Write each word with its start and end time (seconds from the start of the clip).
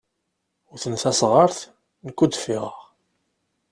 Wwten 0.69 0.93
tasɣart, 1.01 1.57
nekk 2.05 2.19
ur 2.23 2.29
d-ffiɣeɣ. 2.29 2.77